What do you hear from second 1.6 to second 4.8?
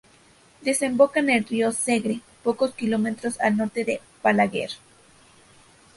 Segre, pocos kilómetros al norte de Balaguer.